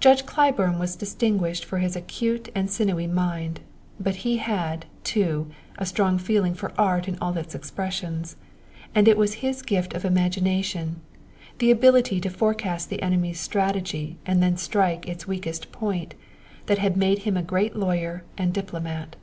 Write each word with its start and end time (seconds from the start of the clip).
Judge 0.00 0.26
Claiborne 0.26 0.78
was 0.78 0.96
distinguished 0.96 1.64
for 1.64 1.78
his 1.78 1.96
acute 1.96 2.50
and 2.54 2.70
sinewy 2.70 3.06
mind; 3.06 3.60
but 3.98 4.16
he 4.16 4.36
had, 4.36 4.84
too, 5.02 5.50
a 5.78 5.86
strong 5.86 6.18
feeling 6.18 6.52
for 6.52 6.78
art 6.78 7.08
in 7.08 7.16
all 7.22 7.34
its 7.38 7.54
expressions, 7.54 8.36
and 8.94 9.08
it 9.08 9.16
was 9.16 9.36
his 9.40 9.62
gift 9.62 9.94
of 9.94 10.04
imagination, 10.04 11.00
the 11.56 11.70
ability 11.70 12.20
to 12.20 12.28
forecast 12.28 12.90
the 12.90 13.00
enemy's 13.00 13.40
strategy 13.40 14.18
and 14.26 14.42
then 14.42 14.58
strike 14.58 15.06
his 15.06 15.26
weakest 15.26 15.72
point, 15.72 16.14
that 16.66 16.76
had 16.76 16.94
made 16.94 17.20
him 17.20 17.38
a 17.38 17.42
great 17.42 17.74
lawyer 17.74 18.24
and 18.36 18.52
diplomat. 18.52 19.16